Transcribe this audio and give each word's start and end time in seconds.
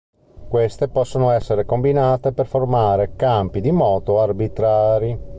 Queste 0.49 0.87
possono 0.87 1.29
essere 1.29 1.63
combinate 1.63 2.31
per 2.31 2.47
formare 2.47 3.15
campi 3.15 3.61
di 3.61 3.71
moto 3.71 4.19
arbitrari. 4.19 5.15